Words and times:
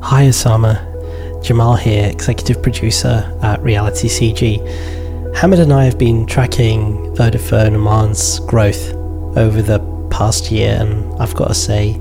Hi, 0.00 0.26
Osama. 0.26 1.42
Jamal 1.42 1.74
here, 1.74 2.08
executive 2.08 2.62
producer 2.62 3.36
at 3.42 3.60
Reality 3.62 4.08
CG. 4.08 5.36
Hamid 5.36 5.58
and 5.58 5.72
I 5.72 5.84
have 5.84 5.98
been 5.98 6.24
tracking 6.24 7.14
Vodafone 7.16 7.74
Oman's 7.74 8.38
growth 8.40 8.92
over 9.36 9.60
the 9.60 9.80
past 10.08 10.52
year, 10.52 10.78
and 10.80 11.12
I've 11.20 11.34
got 11.34 11.48
to 11.48 11.54
say 11.54 11.98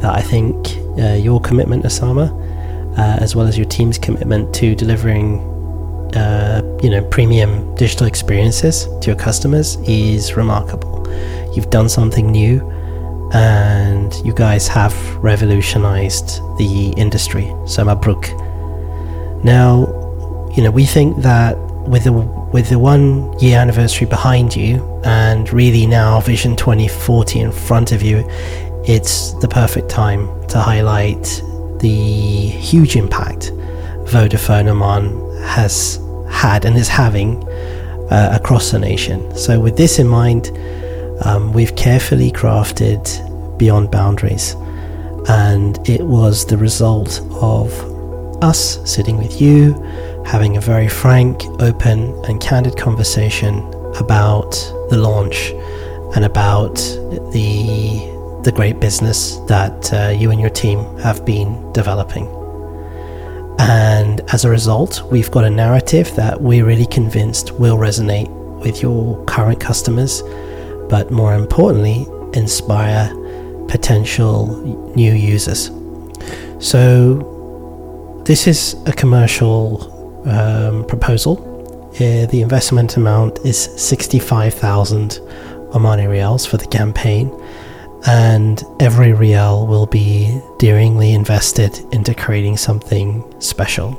that 0.00 0.12
I 0.12 0.20
think 0.20 0.76
uh, 0.98 1.14
your 1.14 1.40
commitment, 1.40 1.84
Osama, 1.84 2.30
uh, 2.98 3.22
as 3.22 3.36
well 3.36 3.46
as 3.46 3.56
your 3.56 3.68
team's 3.68 3.96
commitment 3.96 4.52
to 4.56 4.74
delivering, 4.74 5.38
uh, 6.16 6.62
you 6.82 6.90
know, 6.90 7.04
premium 7.04 7.74
digital 7.76 8.08
experiences 8.08 8.86
to 9.00 9.06
your 9.06 9.16
customers 9.16 9.76
is 9.88 10.36
remarkable. 10.36 11.08
You've 11.54 11.70
done 11.70 11.88
something 11.88 12.30
new, 12.30 12.58
and 13.32 14.14
you 14.24 14.32
guys 14.32 14.68
have 14.68 14.94
revolutionized 15.16 16.40
the 16.58 16.92
industry. 16.96 17.52
So, 17.66 17.84
Mabruk. 17.84 18.24
Now, 19.44 19.86
you 20.56 20.62
know, 20.62 20.70
we 20.70 20.84
think 20.84 21.22
that 21.22 21.58
with 21.88 22.04
the 22.04 22.12
with 22.12 22.68
the 22.68 22.78
one 22.78 23.38
year 23.38 23.58
anniversary 23.58 24.06
behind 24.06 24.56
you 24.56 24.82
and 25.04 25.52
really 25.52 25.86
now 25.86 26.20
Vision 26.20 26.56
2040 26.56 27.40
in 27.40 27.52
front 27.52 27.92
of 27.92 28.02
you, 28.02 28.24
it's 28.84 29.32
the 29.40 29.48
perfect 29.48 29.88
time 29.88 30.26
to 30.48 30.58
highlight 30.58 31.42
the 31.80 32.48
huge 32.48 32.96
impact 32.96 33.52
Vodafone 34.06 34.68
Oman 34.68 35.42
has 35.42 36.00
had 36.30 36.64
and 36.64 36.76
is 36.76 36.88
having 36.88 37.46
uh, 38.10 38.30
across 38.40 38.70
the 38.70 38.78
nation. 38.78 39.36
So, 39.36 39.60
with 39.60 39.76
this 39.76 39.98
in 39.98 40.06
mind, 40.06 40.46
um, 41.24 41.52
we've 41.52 41.74
carefully 41.76 42.30
crafted 42.30 43.58
Beyond 43.58 43.90
Boundaries, 43.90 44.54
and 45.28 45.78
it 45.88 46.02
was 46.02 46.46
the 46.46 46.56
result 46.56 47.20
of 47.40 47.72
us 48.42 48.78
sitting 48.90 49.16
with 49.16 49.40
you, 49.40 49.72
having 50.24 50.56
a 50.56 50.60
very 50.60 50.88
frank, 50.88 51.42
open, 51.60 52.14
and 52.26 52.40
candid 52.40 52.76
conversation 52.76 53.58
about 53.96 54.52
the 54.90 54.96
launch 54.98 55.52
and 56.14 56.24
about 56.24 56.74
the 57.32 58.14
the 58.44 58.52
great 58.52 58.78
business 58.78 59.38
that 59.48 59.92
uh, 59.92 60.08
you 60.16 60.30
and 60.30 60.40
your 60.40 60.50
team 60.50 60.78
have 60.98 61.24
been 61.24 61.72
developing. 61.72 62.26
And 63.58 64.20
as 64.32 64.44
a 64.44 64.50
result, 64.50 65.02
we've 65.10 65.30
got 65.32 65.42
a 65.42 65.50
narrative 65.50 66.14
that 66.14 66.40
we're 66.40 66.64
really 66.64 66.86
convinced 66.86 67.50
will 67.52 67.76
resonate 67.76 68.30
with 68.60 68.82
your 68.82 69.24
current 69.24 69.58
customers, 69.58 70.22
but 70.88 71.10
more 71.10 71.34
importantly, 71.34 72.06
inspire 72.34 73.10
potential 73.68 74.46
new 74.94 75.12
users. 75.12 75.70
So, 76.58 78.22
this 78.24 78.46
is 78.46 78.76
a 78.86 78.92
commercial 78.92 79.92
um, 80.28 80.84
proposal. 80.86 81.52
Uh, 81.94 82.26
the 82.26 82.40
investment 82.42 82.96
amount 82.96 83.38
is 83.44 83.56
65,000 83.80 85.20
Omani 85.70 86.08
Rials 86.08 86.44
for 86.44 86.56
the 86.56 86.66
campaign, 86.66 87.30
and 88.06 88.62
every 88.80 89.12
Rial 89.12 89.66
will 89.66 89.86
be 89.86 90.40
daringly 90.58 91.12
invested 91.12 91.78
into 91.92 92.14
creating 92.14 92.56
something 92.56 93.24
special. 93.40 93.98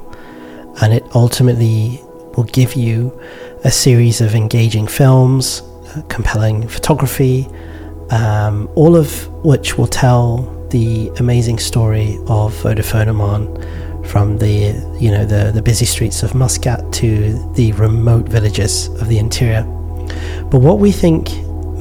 And 0.82 0.94
it 0.94 1.04
ultimately 1.16 2.02
will 2.36 2.46
give 2.46 2.76
you 2.76 3.20
a 3.64 3.72
series 3.72 4.22
of 4.22 4.36
engaging 4.36 4.88
films, 4.88 5.62
compelling 6.10 6.68
photography, 6.68 7.48
um, 8.10 8.70
all 8.76 8.96
of 8.96 9.28
which 9.44 9.78
will 9.78 9.88
tell 9.88 10.54
the 10.70 11.10
amazing 11.20 11.60
story 11.60 12.18
of 12.28 12.54
Vodafone 12.56 13.08
Oman 13.08 14.04
from 14.08 14.38
the 14.38 14.74
you 15.00 15.12
know 15.12 15.26
the, 15.26 15.52
the 15.52 15.62
busy 15.62 15.86
streets 15.86 16.24
of 16.24 16.34
Muscat 16.34 16.92
to 16.94 17.52
the 17.54 17.72
remote 17.74 18.28
villages 18.28 18.88
of 19.02 19.08
the 19.08 19.18
interior. 19.18 19.64
But 20.50 20.60
what 20.60 20.80
we 20.80 20.92
think 20.92 21.30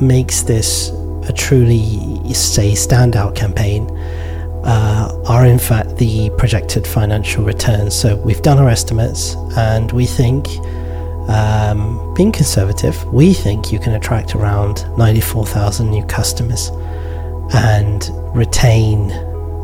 makes 0.00 0.42
this 0.42 0.90
a 1.28 1.32
truly 1.32 2.32
say 2.34 2.72
standout 2.72 3.34
campaign 3.34 3.88
uh, 4.64 5.22
are 5.26 5.46
in 5.46 5.58
fact 5.58 5.96
the 5.96 6.30
projected 6.36 6.86
financial 6.86 7.44
returns. 7.44 7.94
So 7.94 8.16
we've 8.16 8.42
done 8.42 8.58
our 8.58 8.68
estimates 8.68 9.34
and 9.56 9.90
we 9.92 10.06
think 10.06 10.46
um, 11.28 12.14
being 12.14 12.32
conservative, 12.32 13.04
we 13.12 13.34
think 13.34 13.72
you 13.72 13.78
can 13.78 13.94
attract 13.94 14.34
around 14.34 14.86
94,000 14.96 15.90
new 15.90 16.04
customers 16.06 16.70
and 17.52 18.10
retain 18.34 19.10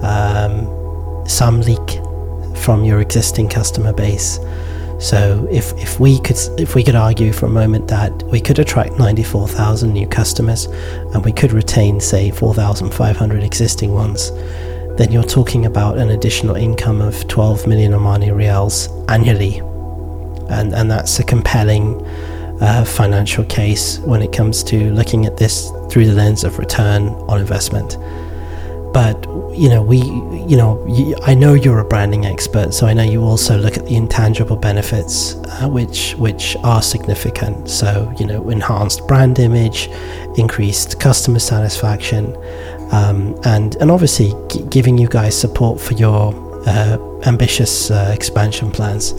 um, 0.02 1.24
some 1.26 1.60
leak 1.60 2.00
from 2.56 2.84
your 2.84 3.00
existing 3.00 3.48
customer 3.48 3.92
base. 3.92 4.38
So 4.98 5.48
if, 5.50 5.72
if 5.78 5.98
we 5.98 6.20
could 6.20 6.38
if 6.58 6.76
we 6.76 6.84
could 6.84 6.94
argue 6.94 7.32
for 7.32 7.46
a 7.46 7.50
moment 7.50 7.88
that 7.88 8.22
we 8.24 8.40
could 8.40 8.60
attract 8.60 9.00
94,000 9.00 9.92
new 9.92 10.06
customers 10.06 10.66
and 10.66 11.24
we 11.24 11.32
could 11.32 11.52
retain 11.52 11.98
say 11.98 12.30
4,500 12.30 13.42
existing 13.42 13.92
ones, 13.92 14.30
then 14.96 15.10
you're 15.10 15.24
talking 15.24 15.66
about 15.66 15.98
an 15.98 16.10
additional 16.10 16.54
income 16.54 17.00
of 17.00 17.26
12 17.26 17.66
million 17.66 17.92
Omani 17.92 18.36
Rials 18.36 18.88
annually 19.08 19.60
and 20.50 20.74
and 20.74 20.90
that's 20.90 21.18
a 21.18 21.24
compelling 21.24 22.04
uh, 22.60 22.84
financial 22.84 23.44
case 23.44 23.98
when 24.00 24.22
it 24.22 24.32
comes 24.32 24.62
to 24.62 24.92
looking 24.92 25.26
at 25.26 25.36
this 25.36 25.70
through 25.90 26.06
the 26.06 26.12
lens 26.12 26.44
of 26.44 26.58
return 26.58 27.08
on 27.28 27.40
investment. 27.40 27.98
But 28.92 29.26
you 29.56 29.68
know, 29.68 29.82
we, 29.82 29.98
you 29.98 30.56
know, 30.56 30.84
I 31.24 31.34
know 31.34 31.54
you're 31.54 31.78
a 31.78 31.84
branding 31.84 32.26
expert, 32.26 32.72
so 32.74 32.86
I 32.86 32.92
know 32.92 33.02
you 33.02 33.22
also 33.22 33.56
look 33.56 33.76
at 33.76 33.86
the 33.86 33.96
intangible 33.96 34.56
benefits, 34.56 35.34
uh, 35.34 35.68
which 35.68 36.14
which 36.16 36.56
are 36.62 36.82
significant. 36.82 37.68
So 37.68 38.12
you 38.18 38.26
know, 38.26 38.48
enhanced 38.50 39.06
brand 39.08 39.38
image, 39.38 39.88
increased 40.36 41.00
customer 41.00 41.38
satisfaction, 41.38 42.36
um, 42.92 43.38
and 43.44 43.76
and 43.76 43.90
obviously 43.90 44.34
g- 44.50 44.62
giving 44.68 44.98
you 44.98 45.08
guys 45.08 45.38
support 45.38 45.80
for 45.80 45.94
your 45.94 46.34
uh, 46.66 46.98
ambitious 47.26 47.90
uh, 47.90 48.10
expansion 48.14 48.70
plans. 48.70 49.14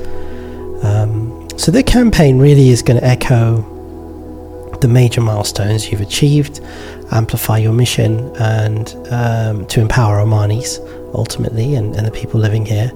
Um, 0.84 1.48
so 1.58 1.72
the 1.72 1.82
campaign 1.82 2.40
really 2.40 2.70
is 2.70 2.82
going 2.82 3.00
to 3.00 3.06
echo 3.06 3.70
the 4.82 4.88
major 4.88 5.22
milestones 5.22 5.90
you've 5.90 6.02
achieved, 6.02 6.60
amplify 7.12 7.58
your 7.58 7.72
mission, 7.72 8.36
and 8.36 8.94
um, 9.12 9.66
to 9.68 9.80
empower 9.80 10.18
Omanis 10.18 10.80
ultimately 11.16 11.76
and, 11.76 11.96
and, 11.96 12.06
the 12.06 12.12
people 12.12 12.40
living 12.40 12.66
here, 12.66 12.92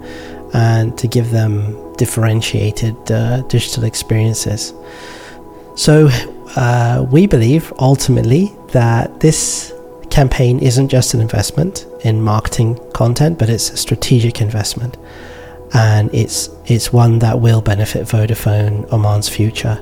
and 0.53 0.97
to 0.97 1.07
give 1.07 1.31
them 1.31 1.95
differentiated 1.95 2.95
uh, 3.09 3.41
digital 3.43 3.85
experiences. 3.85 4.73
So 5.75 6.09
uh, 6.57 7.05
we 7.09 7.25
believe 7.25 7.71
ultimately 7.79 8.51
that 8.73 9.21
this 9.21 9.73
campaign 10.09 10.59
isn't 10.59 10.89
just 10.89 11.13
an 11.13 11.21
investment 11.21 11.85
in 12.03 12.21
marketing 12.21 12.79
content, 12.93 13.39
but 13.39 13.49
it's 13.49 13.69
a 13.69 13.77
strategic 13.77 14.41
investment 14.41 14.97
and 15.73 16.13
it's 16.13 16.49
it's 16.65 16.93
one 16.93 17.19
that 17.19 17.39
will 17.39 17.61
benefit 17.61 18.07
Vodafone 18.07 18.91
Oman's 18.91 19.29
future 19.29 19.81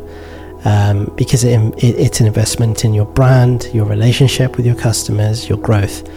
um, 0.66 1.12
because 1.16 1.44
it, 1.44 1.60
it, 1.78 1.96
it's 2.00 2.20
an 2.20 2.28
investment 2.28 2.84
in 2.84 2.94
your 2.94 3.06
brand, 3.06 3.70
your 3.74 3.86
relationship 3.86 4.58
with 4.58 4.66
your 4.66 4.76
customers, 4.76 5.48
your 5.48 5.60
growth, 5.60 6.10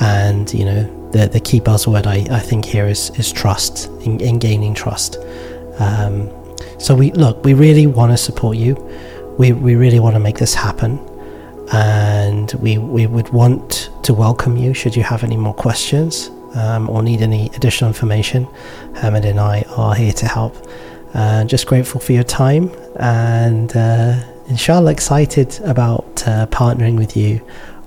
and 0.00 0.52
you 0.54 0.64
know 0.64 1.10
the 1.10 1.26
the 1.26 1.40
key 1.40 1.60
buzzword 1.60 2.06
I, 2.06 2.26
I 2.34 2.40
think 2.40 2.64
here 2.64 2.86
is 2.86 3.10
is 3.18 3.32
trust 3.32 3.88
in, 4.02 4.20
in 4.20 4.38
gaining 4.38 4.74
trust. 4.74 5.18
Um, 5.78 6.30
so 6.78 6.94
we 6.94 7.10
look, 7.12 7.44
we 7.44 7.54
really 7.54 7.86
want 7.86 8.12
to 8.12 8.16
support 8.16 8.56
you. 8.56 8.74
We 9.38 9.52
we 9.52 9.74
really 9.74 10.00
want 10.00 10.14
to 10.14 10.20
make 10.20 10.38
this 10.38 10.54
happen, 10.54 10.98
and 11.72 12.52
we 12.54 12.78
we 12.78 13.06
would 13.06 13.30
want 13.30 13.90
to 14.04 14.14
welcome 14.14 14.56
you 14.56 14.72
should 14.72 14.94
you 14.94 15.02
have 15.02 15.24
any 15.24 15.36
more 15.36 15.54
questions 15.54 16.30
um, 16.56 16.88
or 16.90 17.02
need 17.02 17.20
any 17.20 17.46
additional 17.54 17.88
information, 17.88 18.46
Hamid 18.96 19.24
and 19.24 19.38
I 19.38 19.62
are 19.76 19.94
here 19.94 20.12
to 20.12 20.26
help. 20.26 20.54
Uh, 21.14 21.44
just 21.44 21.66
grateful 21.66 22.00
for 22.00 22.12
your 22.12 22.24
time 22.24 22.70
and 22.98 23.74
uh, 23.76 24.22
inshallah 24.48 24.90
excited 24.90 25.58
about 25.60 26.26
uh, 26.26 26.46
partnering 26.48 26.98
with 26.98 27.16
you 27.16 27.40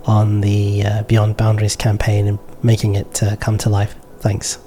on 0.06 0.42
the 0.42 0.84
uh, 0.84 1.04
Beyond 1.04 1.38
Boundaries 1.38 1.76
campaign 1.76 2.28
and 2.28 2.40
making 2.64 2.96
it 2.96 3.22
uh, 3.22 3.36
come 3.36 3.58
to 3.60 3.70
life. 3.70 3.96
Thanks. 4.20 4.58